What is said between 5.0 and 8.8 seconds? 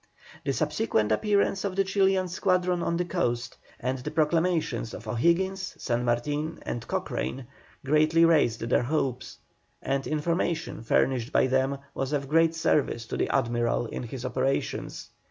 O'Higgins, San Martin, and Cochrane, greatly raised